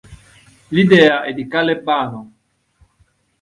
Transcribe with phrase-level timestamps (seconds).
[0.71, 2.31] L'idea è di Calebbano.